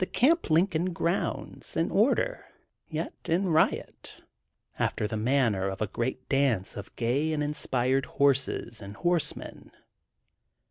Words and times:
Camp 0.13 0.49
Lincoln 0.49 0.93
grounds, 0.93 1.77
in 1.77 1.91
order, 1.91 2.45
yet 2.89 3.13
in 3.25 3.49
riot, 3.49 4.15
after 4.79 5.07
the 5.07 5.15
manner 5.15 5.67
of 5.69 5.79
a 5.79 5.85
great 5.85 6.27
dance 6.27 6.75
of 6.75 6.95
gay 6.95 7.31
and 7.31 7.43
inspired 7.43 8.07
horses 8.07 8.81
and 8.81 8.95
horsemen. 8.95 9.69